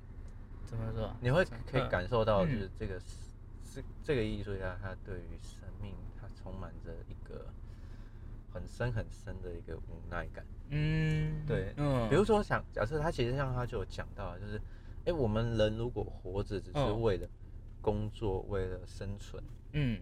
[0.65, 1.11] 怎么说？
[1.19, 7.47] 你会可以感受到，就是这个是这个艺术家，他对于生命，他充满着一个
[8.53, 10.45] 很深很深的一个无奈感。
[10.69, 14.61] 嗯，对，嗯，比如说想假设他其实像他就有讲到，就是
[15.05, 17.27] 哎，我们人如果活着只是为了
[17.81, 19.99] 工作，为了生存，嗯。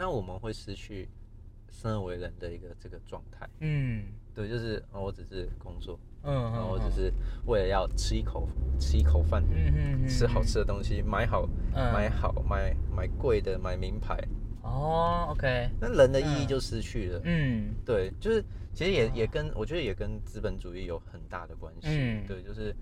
[0.00, 1.06] 那我们会失去
[1.68, 3.46] 生而为人的一个这个状态。
[3.58, 7.12] 嗯，对，就是我只是工作，嗯，然后我只是
[7.44, 14.18] 为了要吃一口吃一口饭，嗯嗯，吃好吃的东西，买好买好买买贵的买名牌。
[14.62, 15.68] 哦，OK。
[15.78, 17.20] 那人的意义就失去了。
[17.24, 21.88] 嗯，对，就是其实也也跟我觉得也跟资本主义有很大的关系。
[21.90, 22.74] 嗯，对，就是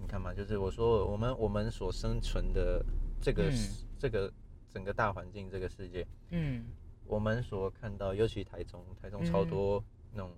[0.00, 2.82] 你看嘛，就是我说我们我们所生存的
[3.20, 3.52] 这个
[3.98, 4.32] 这个。
[4.72, 6.66] 整个大环境，这个世界，嗯，
[7.06, 10.30] 我们所看到，尤其台中，台中超多那种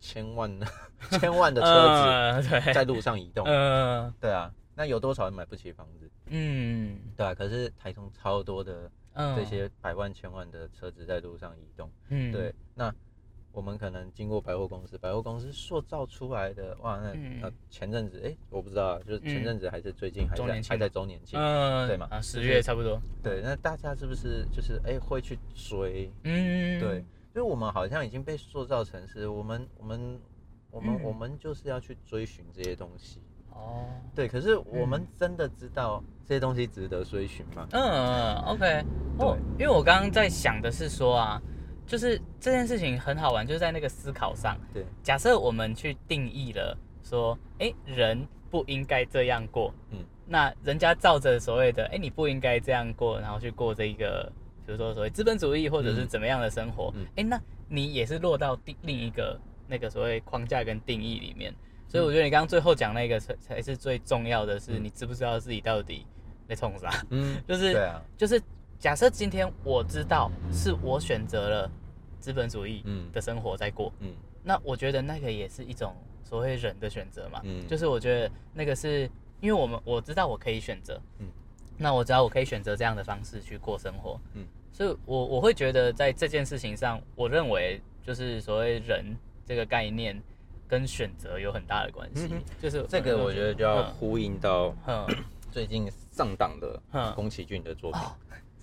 [0.00, 0.66] 千万的、
[1.18, 1.60] 千万的
[2.42, 6.10] 车子在路上移动，嗯，对啊，那有多少人买不起房子？
[6.26, 12.94] 嗯，对啊，可是台中超多的这些百万、千万的车子在路上移动，嗯，对，那。
[13.56, 21.40] 我们可能经过百货公司，百货公司塑造出来的哇，那那前阵子哎，我不知道，就是前阵子还是最近还在还在周年庆，
[21.88, 22.06] 对嘛？
[22.10, 23.00] 啊，十月差不多。
[23.22, 26.12] 对，那大家是不是就是哎会去追？
[26.24, 30.20] 嗯，对，就是我们好像已经被塑造成是我们我们
[30.70, 33.22] 我们我们就是要去追寻这些东西。
[33.54, 37.66] 哦，对，可是我们真的知道这些东西值得追寻吗？
[37.70, 38.84] 嗯，OK，
[39.18, 41.40] 对，因为我刚刚在想的是说啊。
[41.86, 44.58] 就是这件事情很好玩，就是在那个思考上。
[44.74, 49.72] 对，假设我们去定义了说，哎，人不应该这样过。
[49.90, 54.30] 嗯，那人家照着所谓的，哎，你不应该这样过，然后去过这一个，
[54.66, 56.92] 比如说所谓资本主义或者是怎么样的生活。
[56.96, 61.54] 嗯，哎，那你也是落到第另一个那个所谓框架跟定义里面。
[61.86, 66.04] 所以我觉得你刚刚最后讲那个才才是最重要的是，你知不知道自己到底
[66.48, 66.90] 在冲啥？
[67.10, 68.42] 嗯， 就是，对啊，就是。
[68.78, 71.70] 假设今天我知道是我选择了
[72.20, 74.12] 资本主义的生活在过，嗯，
[74.42, 79.10] 那我觉得那个也是一种所谓人的选择嘛，嗯，就是我觉得那个是
[79.40, 81.26] 因为我们我知道我可以选择，嗯，
[81.78, 90.20] 那我知道我可以选择这样的方式去过生活，嗯，所以我我会觉得在这件事情上，我认为就是所谓人这个概念
[90.68, 92.28] 跟选择有很大的关系。
[92.60, 94.74] 就是这个，我觉得就要呼应到
[95.50, 96.78] 最近上档的
[97.14, 98.00] 宫崎骏的作品，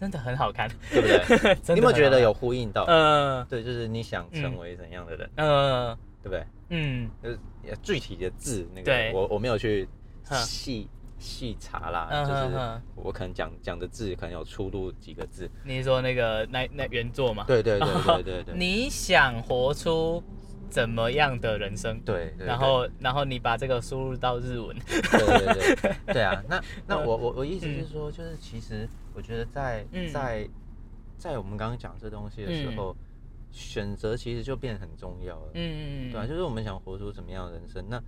[0.04, 1.56] 真的很好看，对不对？
[1.74, 2.84] 你有没有觉得有呼应到？
[2.90, 5.30] 嗯，对，就是你想成为怎样的人？
[5.36, 6.46] 嗯，对不对？
[6.70, 7.40] 嗯，就是
[7.82, 9.88] 具体的字那个，我我没有去
[10.30, 10.90] 细。
[11.20, 15.50] 细查啦，就是我可能讲讲的字可能有出入几个字。
[15.64, 17.46] 你说那个那那原作嘛？
[17.48, 18.56] 对对对对对对。
[18.58, 20.22] 你想活出
[20.70, 21.98] 怎么样的人生？
[22.02, 22.36] 对。
[22.38, 24.76] 然后然后你把这个输入到日文。
[24.86, 26.44] 对对对 对啊！
[26.50, 30.48] 那那我我我意思是说，就是其实我觉得在在
[31.18, 32.96] 在我们刚刚讲这东西的时候，
[33.52, 35.52] 选择其实就变得很重要了。
[35.54, 36.12] 嗯嗯嗯。
[36.12, 37.84] 对啊，就是我们想活出什么样的人生？
[37.90, 38.02] 那。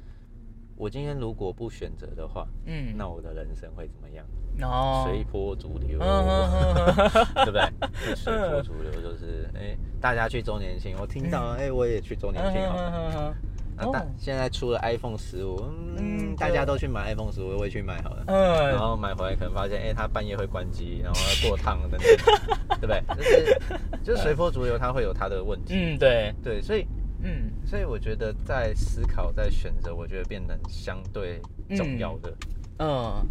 [0.77, 4.25] 我今天如果不选择的话，嗯，那我的人生会怎么样？
[4.61, 8.13] 哦，随波逐流，对不对？
[8.13, 13.33] 随波逐流就是，哎，大家去周年庆，我听到，哎，我也去周年庆好。
[13.75, 15.61] 那大现在出了 iPhone 十五，
[15.97, 18.23] 嗯，大家都去买 iPhone 十五，我也去买好了。
[18.27, 23.03] 嗯，然后买回来可能发现，哎，它半夜会关机，然后过烫等等，对不对？
[23.17, 23.61] 就是
[24.03, 25.73] 就是随波逐流，它会有它的问题。
[25.75, 26.85] 嗯，对对，所以。
[27.27, 31.41] 嗯，所以我觉得在思考、在选择，我觉得变得相对
[31.75, 32.31] 重要的。
[32.77, 33.25] 嗯，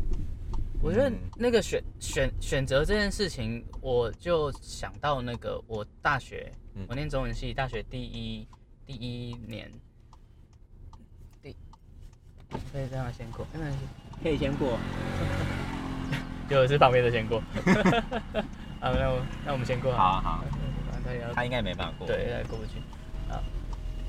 [0.82, 6.50] 我觉得那个选选选择这件事情，我就想到那个我大学，
[6.88, 8.48] 我念中文系，大学第一
[8.84, 9.78] 第一年，第
[12.72, 13.78] 可以这样先过，没关系，
[14.22, 14.78] 可以先过，
[16.50, 17.38] 就是旁边的先过。
[18.80, 19.92] 啊，那我那我们先过。
[19.92, 20.44] 好好，
[21.34, 22.78] 他应该没办法过，对，他过不去。
[23.30, 23.42] 啊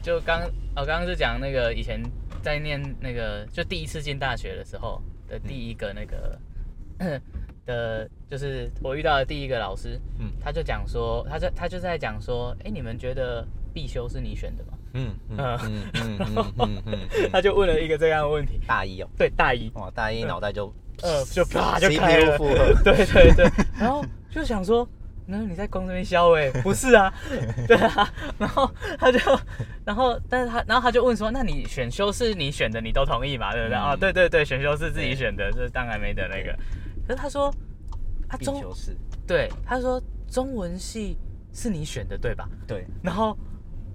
[0.01, 0.41] 就刚
[0.75, 1.99] 我刚刚是讲那个以前
[2.43, 6.39] 在念那个就第一次进大学的时候的第一个那个
[7.65, 14.77] 的，就是我遇到的第一个老师，嗯，他就讲说，他就他就在讲说，哎，你们觉得必修是你选的吗？
[14.95, 15.81] 嗯嗯
[16.59, 16.99] 嗯
[17.31, 22.37] 他就问了一个这样的问题，大一哦，对大一，哇，大一脑袋就呃就啪就开了，
[22.83, 24.87] 对对对，然后就想说。
[25.27, 26.51] 那你在公这边消哎？
[26.61, 27.11] 不是啊，
[27.67, 29.17] 对啊，然后他就，
[29.83, 33.51] 然后但是他，然后他就问说，那你选修是你选的，你都同意嘛？
[33.51, 33.75] 对不对？
[33.75, 36.55] 啊，对对对，选修是自己选的，这当然没得那个。
[37.07, 37.51] 可是他说，
[38.27, 38.63] 啊中
[39.25, 41.17] 对，他说中文系
[41.51, 42.47] 是你选的对吧？
[42.67, 43.35] 对，然后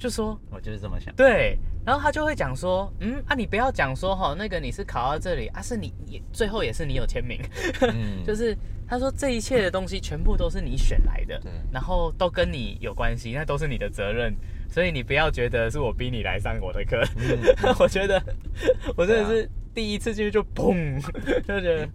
[0.00, 1.14] 就说，我就是这么想。
[1.14, 1.56] 对。
[1.84, 7.40] 然后他就会讲说，嗯啊，你不要讲说哈，那个你是考到这里啊，是你也最后也是你有签名，
[8.26, 11.40] 就是他说这一切的东西全部都是你选来的，
[11.72, 14.34] 然后都跟你有关系，那都是你的责任，
[14.68, 17.02] 所以你不要觉得是我逼你来上我的课，
[17.80, 18.22] 我觉得
[18.96, 21.00] 我真的是第一次进去就砰，
[21.46, 21.88] 就觉得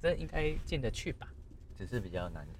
[0.00, 1.26] 这应该进得去吧，
[1.76, 2.59] 只是比较难听。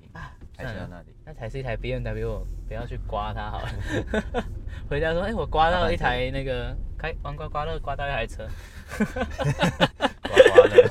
[0.64, 4.44] 开到那里，那才是一台 B M W，不要去刮它好了。
[4.88, 8.46] 回家说，哎，我刮到一台那个开玩刮刮乐，刮到一台车。
[10.30, 10.88] 刮刮乐，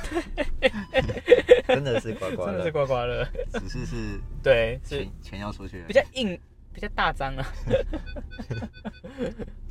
[1.68, 6.38] 真的是刮刮乐，真的是刮刮乐，只是是，对，是钱要出去，比较硬，
[6.72, 7.46] 比较大张啊。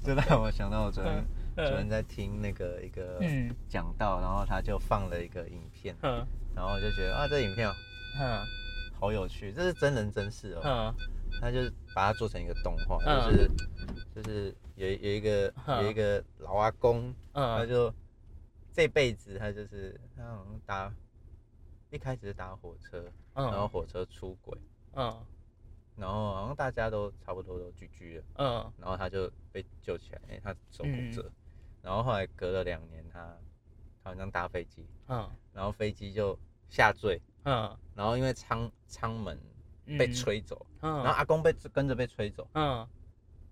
[0.04, 3.20] 这让我想到我昨天昨天在听那个一个
[3.68, 7.70] 讲道，然后他就放了一个影片，然后我就觉得啊，这影片，
[8.20, 8.46] 嗯。
[9.00, 10.62] 好有趣，这是真人真事哦。
[10.66, 10.96] 嗯，
[11.40, 11.60] 他就
[11.96, 12.98] 把它做成一个动画，
[13.30, 13.50] 就是
[14.14, 17.94] 就是有有一个有一个老阿公，他就
[18.74, 20.94] 这辈子他就是他好像搭
[21.92, 24.58] 一开始是搭火车，然后火车出轨，
[24.96, 25.26] 嗯，
[25.96, 31.32] 然后好像大家都差不多都聚居了，嗯，然后他就被救起来，因为，他手骨折，
[31.82, 33.20] 然后后来隔了两年，他
[34.04, 37.22] 他好像搭飞机，嗯，然后飞机就下坠。
[37.44, 39.40] 嗯，然后因为舱舱门
[39.98, 42.88] 被吹走，嗯，然后阿公被跟着被吹走，嗯，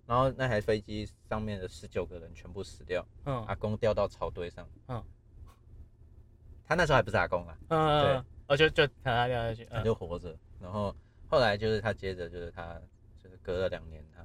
[0.06, 5.04] 然后那台飞机上面的十九个人全部死掉，嗯，阿公掉到草堆上，嗯，
[6.66, 10.96] 他那时候还不是阿公啊，嗯，对，哦就就他掉下去，他就活着，然后
[11.30, 12.80] 后来就是他接着就是他
[13.24, 14.24] 就是隔了两年，他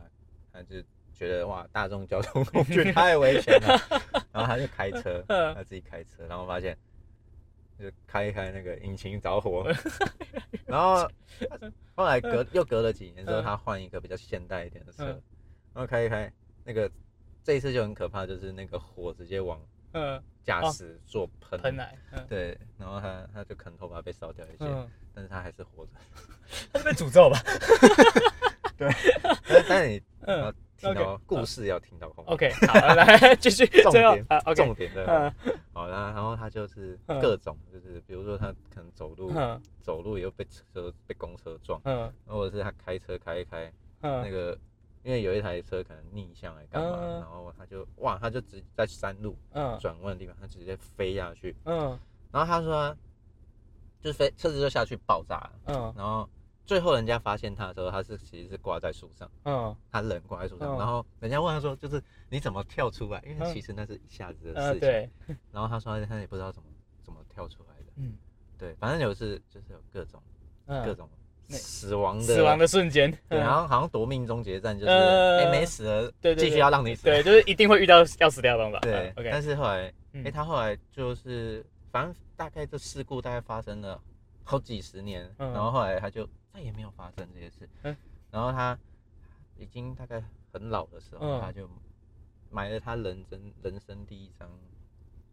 [0.53, 0.83] 他就
[1.15, 3.79] 觉得哇大众交通工具太危险了，
[4.33, 6.77] 然后他就开车，他自己开车，然后发现。
[7.83, 9.67] 就开一开那个引擎着火，
[10.65, 11.11] 然后
[11.97, 15.05] 后来隔又隔了几年之后，他换一个比较现代一点的车，
[15.75, 16.33] 然后开一开
[16.65, 16.91] 那个
[17.43, 19.61] 这一次就很可怕，就是那个火直接往
[20.45, 24.65] 驾驶座喷喷来，对，然后他他就可能头发被烧掉一些，
[25.13, 25.93] 但是他还是活着，
[26.73, 27.39] 他是被诅咒吧？
[28.89, 30.53] 对， 但但你要。
[30.83, 32.33] 听到故事要听到后面。
[32.35, 33.65] OK，好，来 继续。
[33.85, 35.33] 重点重点的。
[35.73, 39.33] 好啦，然后他就是各种，就是比如说他可能走路，
[39.81, 44.59] 走路又被车被公车撞，嗯，或者是他开车开一开，那个
[45.05, 49.37] 因为有一台车可能逆向来干嘛，然后他就哇，他就直在山路
[49.79, 51.55] 转弯的地方，他直接飞下去。
[51.65, 51.97] 嗯，
[52.33, 52.93] 然后他说，
[54.01, 55.53] 就是飞车子就下去爆炸了。
[55.67, 56.29] 嗯，然后
[56.65, 59.31] 最后人家发现他的时候，他是其实是挂在树上。
[59.45, 63.23] 嗯，他人挂在树上，然后人家问他说，就是你怎么跳出来？
[63.27, 64.81] 因为其实那是一下子的事情。
[64.81, 65.11] 对。
[65.53, 66.69] 然后他说他也不知道怎么
[67.03, 67.93] 怎么跳出来的。
[67.97, 68.15] 嗯，
[68.59, 70.23] 对，反正有是就是有各种
[70.67, 71.09] 各种。
[71.49, 79.13] 死亡的死亡的瞬间， 对，然后好像夺命终结战就是，哎，没死了，对，继续要让你死，对，就是一定会遇到要死掉的方法，对。
[79.31, 79.93] 但是后来，
[80.25, 84.01] 哎，他后来就是，反正大概这事故大概发生了
[84.45, 87.69] 好几十年，然后后来他就再也没有发生这些事。
[87.83, 87.97] 嗯。
[88.31, 88.79] 然后他
[89.57, 91.69] 已经大概很老的时候，他就
[92.51, 94.49] 买了他人生人生第一张，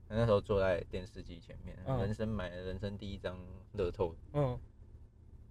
[0.07, 3.37] 他那时候坐在电视机前面，人生买了人生第一张
[3.73, 4.15] 乐透。
[4.33, 4.57] 嗯。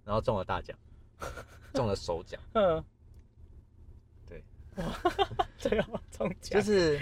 [0.05, 0.79] 然后中了大奖，
[1.75, 2.41] 中了首奖。
[2.55, 2.83] 嗯，
[4.27, 4.43] 对，
[5.59, 6.99] 这样中奖就是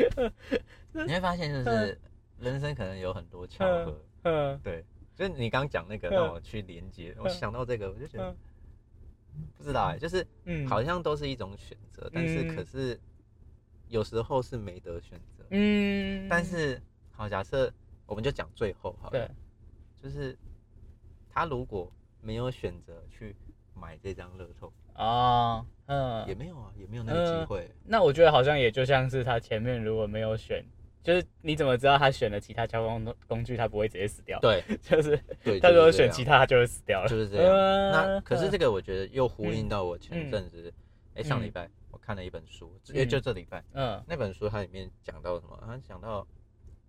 [0.90, 1.96] 你会发现，就是
[2.40, 4.04] 人生可能有很多巧合。
[4.24, 8.34] 嗯，对，就是你刚刚讲那个让我去连接，我想到这个，我就觉得
[9.56, 10.26] 不知道哎，就是
[10.68, 12.98] 好像都是一种选择，但是可是
[13.88, 15.44] 有时候是没得选择。
[15.50, 16.80] 嗯，但是
[17.12, 17.72] 好，假设
[18.06, 19.30] 我们就讲最后好了，
[20.02, 20.36] 就是
[21.30, 21.92] 他如果。
[22.22, 23.36] 没有选择去
[23.72, 27.70] 买这张乐透啊，嗯，也没有啊，也没有那个机会。
[27.84, 30.64] 那我觉得好像也就像是他前面如果没有选，
[31.06, 34.40] 就是你怎么知道他选了其他交通工具，他不会直接死掉？
[34.40, 35.16] 对， 就是，
[35.60, 37.08] 他如果选其他，他就会死掉了。
[37.08, 37.52] 就是这样。
[37.92, 40.72] 那可是这个我觉得又呼应到我前阵子，
[41.14, 45.56] 哎，上礼拜我看了一本书，直接就这礼拜，嗯，那本书它里面讲到什么？
[45.64, 46.26] 它讲到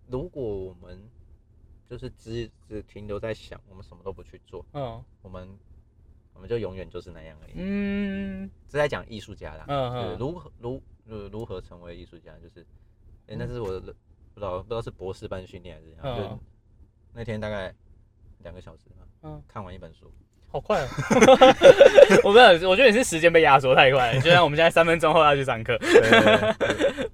[0.08, 1.08] 如果我们
[1.88, 5.48] 就是只只停留在想，我们什么都不去做，嗯，我们
[6.34, 12.66] 我们就永远就是那样而已，嗯，是在讲艺术家啦，嗯如何如如如何成为艺术家，就是，
[13.28, 13.96] 哎，那是我的
[14.38, 16.40] 不知道不知道是博士班训练还是怎样，就
[17.12, 17.74] 那天大概
[18.44, 20.14] 两个小时嘛，嗯，看完一本书。
[20.50, 20.88] 好快啊！
[22.24, 25.76] 我没有，我觉得你是时间被压缩太快了，就像我们现在三分钟后要去上课。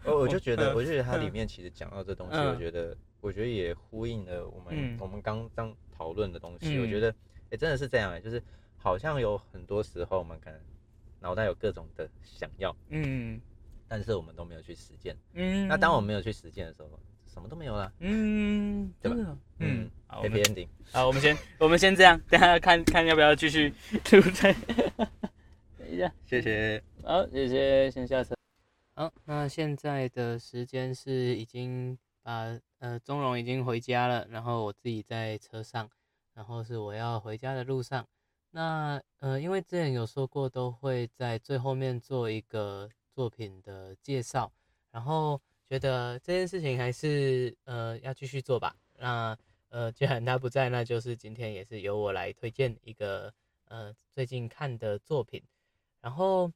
[0.04, 6.78] 我我就觉得，我就觉得它里面其实讲到这东西，我觉得，我觉得也呼应了我们我们刚刚讨论的东西。
[6.78, 7.10] 我觉得，
[7.52, 8.44] 哎，真的是这样，就是
[8.76, 10.60] 好像有很多时候我们可能
[11.22, 13.40] 脑袋有各种的想要，嗯，
[13.88, 15.18] 但是我们都没有去实践。
[15.34, 16.90] 嗯，那当我们没有去实践的时候。
[17.34, 19.38] 什么都没有了，嗯，对吧？
[19.58, 20.68] 嗯，好，Happy Ending。
[20.92, 24.54] 好，我们先， 我们先这样，等下看看要不要继续对不对？
[25.80, 26.84] 等一下，谢谢。
[27.02, 28.36] 好，谢谢，先下车。
[28.94, 35.90] 好，那现在的时间是已经把呃钟荣已经回家了，然后我自己在车上，
[36.36, 38.06] 然后是我要回家的路上。
[38.52, 44.52] 那呃，因为之前有说过，都会在最后面做一个作品的介绍，
[44.92, 45.42] 然后。
[45.70, 48.76] 觉得这件事情还是呃要继续做吧。
[48.98, 49.36] 那
[49.70, 53.34] 呃既然他不在，那就是今天也是由我来推荐一个
[53.66, 55.42] 呃最近看的作品。
[56.02, 56.52] 然后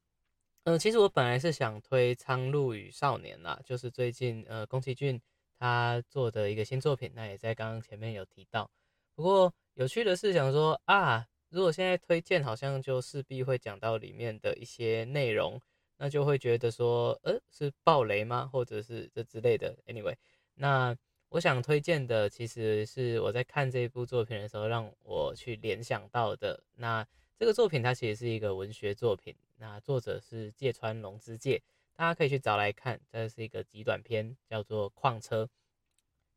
[0.64, 5.20] 呃其实我本来是想推《苍鹭与少年》啦，就是最近呃宫崎骏
[5.58, 8.70] 他做的一个新作品，那也在刚刚前面有提到。
[9.14, 15.60] 不过有趣的是想说啊，如果现在推荐，好像就势必会讲到里面的一些内容。
[16.00, 18.48] 那就会觉得说，呃，是暴雷吗？
[18.52, 19.76] 或者是这之类的。
[19.84, 20.14] Anyway，
[20.54, 20.96] 那
[21.28, 26.62] 我想推荐的其实是我在看这部作品的时候，让我去联想到的。
[26.76, 27.04] 那
[27.36, 31.60] 这个作品它其实是一个文学作品，那作者是芥川龙之介，
[31.96, 33.00] 大家可以去找来看。
[33.10, 35.44] 这是一个极短篇，叫做《矿车》。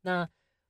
[0.02, 0.28] 那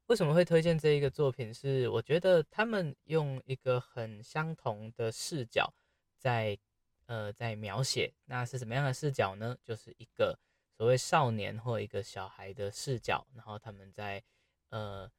[0.07, 1.53] 为什么会推荐这一个作品？
[1.53, 5.73] 是我觉得他们用一个很相同的视角
[6.17, 6.59] 在。
[7.05, 9.57] 呃，在描写那是什么样的视角呢？
[9.63, 10.37] 就是一个
[10.77, 14.23] 所谓少年或一个小孩的视角，然后他们在
[14.69, 15.09] 呃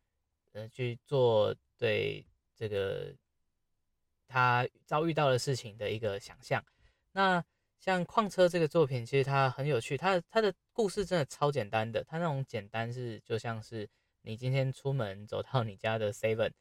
[0.52, 3.14] 呃去做对这个
[4.26, 6.64] 他遭遇到的事情的一个想象。
[7.12, 7.44] 那
[7.78, 13.88] 像《矿车》这个作品，其实它很有趣，它它的故事真的超简单的，它那种简单是就像是
[14.22, 16.52] 你今天出门走到你家的 Seven，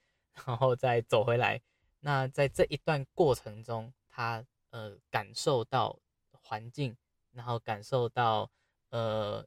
[0.45, 1.61] 然后再走回来，
[1.99, 5.97] 那在这一段过程中，它呃，感受到
[6.31, 6.95] 环境，
[7.31, 8.49] 然后感受到
[8.89, 9.45] 呃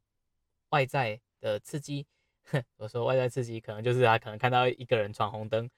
[0.70, 2.07] 外在的刺激。
[2.77, 5.68] 我说外在刺激，可能就是他可能看到一个人闯红灯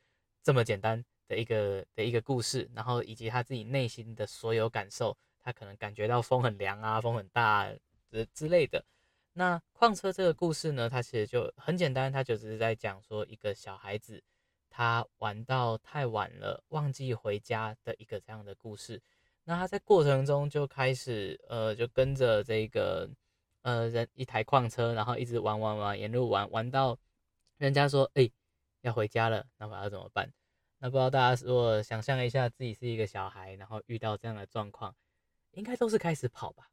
[0.42, 7.72] 这么简单的一个的一个故事，然后以及他自己内心的所有感受，他可能感觉到风很凉啊，风很大
[8.10, 8.84] 之之类的。
[9.32, 14.22] 那矿车这个故事呢，它其实就很简单，它就只是在讲说一个小孩子
[14.70, 19.00] 他玩到太晚了，忘记回家的一个这样的故事。
[19.48, 23.08] 那他在过程中就开始呃，就跟着这个
[23.62, 26.98] 呃人一台矿车，然后一直玩玩玩，沿路玩玩到
[27.56, 28.28] 人家说哎
[28.80, 30.28] 要回家了，那我要怎么办？
[30.78, 34.92] 那不知道大家如果想象一下自己是一个小孩，然后遇到这样的状况，
[35.52, 36.68] 应该都是开始跑吧？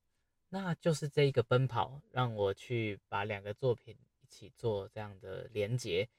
[0.50, 6.10] 那就是这一个奔跑，让我去把两个作品一起做这样的连接。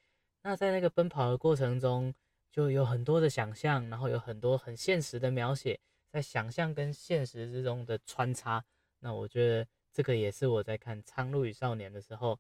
[0.43, 2.15] 那在那个奔跑的过程中，
[2.53, 5.81] 就有很多的想象，然后有很多很现实的描写，
[6.15, 8.65] 在想象跟现实之中的穿插。
[9.01, 12.39] 那我觉得这个也是我在看《苍鹭与少年》的时候，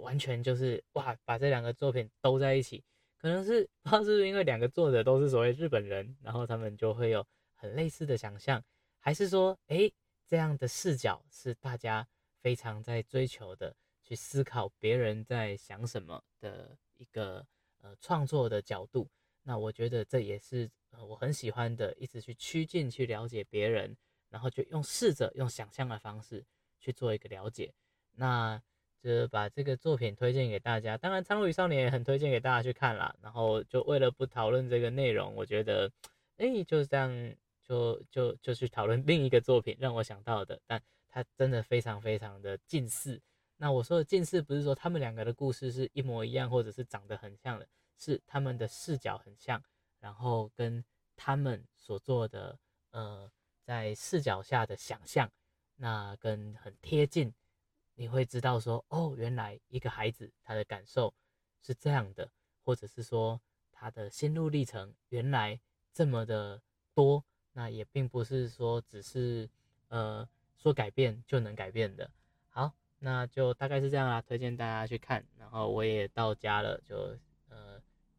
[0.00, 2.84] 完全就是哇，把这两个作品都在一起。
[3.18, 8.62] 可能是不知道是不是因为两个作者都是所谓日本人，然后他们就会有很类似的想象，
[9.00, 9.90] 还是说，哎，
[10.24, 12.06] 这样的视角是大家
[12.40, 13.74] 非常在追求的，
[14.04, 17.44] 去思考别人在想什么的一个
[17.82, 19.08] 呃创作的角度。
[19.42, 20.70] 那我觉得这也是
[21.04, 23.96] 我很喜欢的，一直去趋近去了解别人，
[24.30, 26.44] 然后就用试着用想象的方式
[26.78, 27.72] 去做一个了解。
[28.12, 28.62] 那。
[29.02, 33.14] 就把这个作品推荐给大家，当然《苍鹭与少年》也很推荐给大家去看啦。
[33.22, 35.88] 然后就为了不讨论这个内容，我觉得，
[36.38, 40.60] 哎，就是这样，就就就去讨论另一个作品，让我想到的。
[40.66, 43.20] 但它真的非常非常的近似。
[43.58, 49.62] 那我说的近似，不是说他们两个的故事是一模一样，或者是长得很像的，是他们的视角很像，
[50.00, 50.84] 然后跟
[51.16, 52.58] 他们所做的，
[52.90, 53.30] 呃，
[53.62, 55.30] 在视角下的想象，
[55.76, 57.32] 那跟很贴近。
[57.98, 61.14] 你会知道说，哦，原来一个孩子他的感受
[61.62, 62.30] 是这样的，
[62.62, 63.40] 或者是说
[63.72, 65.58] 他的心路历程原来
[65.94, 66.60] 这么的
[66.92, 69.48] 多，那也并不是说只是
[69.88, 70.28] 呃
[70.58, 72.10] 说改变就能改变的。
[72.50, 75.24] 好，那就大概是这样啦，推荐大家去看。
[75.38, 77.16] 然后我也到家了，就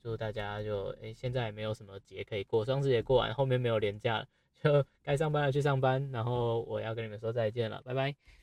[0.07, 4.25] 祝大家就诶现在也没有什么节可以过，双十节过完，后面没有年假，
[4.63, 6.09] 就该上班了去上班。
[6.13, 8.36] 然后我要跟你们说再见了，拜拜。